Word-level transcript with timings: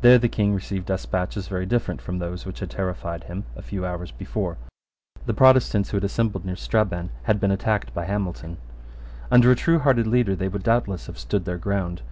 There 0.00 0.18
the 0.18 0.28
King 0.28 0.54
received 0.56 0.86
despatches 0.86 1.46
very 1.46 1.66
different 1.66 2.02
from 2.02 2.18
those 2.18 2.44
which 2.44 2.58
had 2.58 2.68
terrified 2.68 3.22
him 3.22 3.44
a 3.54 3.62
few 3.62 3.86
hours 3.86 4.10
before. 4.10 4.56
The 5.26 5.34
Protestants 5.34 5.90
who 5.90 5.98
had 5.98 6.02
assembled 6.02 6.44
near 6.44 6.56
Strabane 6.56 7.10
had 7.30 7.38
been 7.38 7.52
attacked 7.52 7.94
by 7.94 8.06
Hamilton. 8.06 8.56
Under 9.30 9.52
a 9.52 9.54
truehearted 9.54 10.08
leader 10.08 10.34
they 10.34 10.48
would 10.48 10.64
doubtless 10.64 11.06
have 11.06 11.16
stood 11.16 11.44
their 11.44 11.58
ground. 11.58 12.00